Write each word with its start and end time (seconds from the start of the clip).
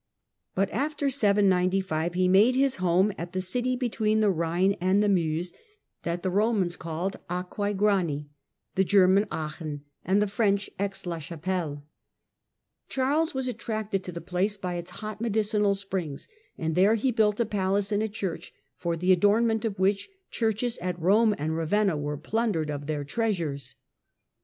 But 0.55 0.71
after 0.71 1.11
795 1.11 2.15
he 2.15 2.27
made 2.27 2.55
his 2.55 2.77
home 2.77 3.13
at 3.19 3.33
the 3.33 3.39
city 3.39 3.75
between 3.75 4.19
the 4.19 4.33
Khine 4.33 4.75
and 4.81 5.03
the 5.03 5.07
Meuse 5.07 5.53
that 6.01 6.23
the 6.23 6.31
Romans 6.31 6.75
CAROLUS 6.75 7.13
IMPERATOR 7.13 7.55
181 7.55 7.75
called 7.77 7.77
Aquae 7.77 7.77
Grani, 7.77 8.29
the 8.73 8.83
German 8.83 9.25
Aachen 9.29 9.81
and 10.03 10.19
the 10.19 10.25
French 10.25 10.71
Aix 10.79 11.05
la 11.05 11.19
Chapelle. 11.19 11.85
Charles 12.89 13.35
was 13.35 13.47
attracted 13.47 14.03
to 14.03 14.11
the 14.11 14.19
place 14.21 14.57
by 14.57 14.73
its 14.73 14.89
hot 15.05 15.21
medicinal 15.21 15.75
springs, 15.75 16.27
and 16.57 16.73
there 16.73 16.95
he 16.95 17.11
built 17.11 17.39
a 17.39 17.45
palace 17.45 17.91
and 17.91 18.01
a 18.01 18.09
church, 18.09 18.51
for 18.75 18.97
the 18.97 19.11
adornment 19.11 19.63
of 19.65 19.77
which 19.77 20.09
churches 20.31 20.79
at 20.79 20.99
Rome 20.99 21.35
and 21.37 21.55
Ravenna 21.55 21.95
were 21.95 22.17
plundered 22.17 22.71
of 22.71 22.87
their 22.87 23.03
treasures. 23.03 23.75